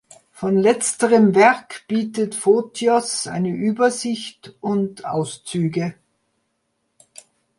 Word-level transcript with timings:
Von 0.31 0.57
letzterem 0.57 1.35
Werk 1.35 1.85
bietet 1.87 2.33
Photios 2.33 3.27
eine 3.27 3.51
Übersicht 3.51 4.55
und 4.59 5.05
Auszüge. 5.05 5.93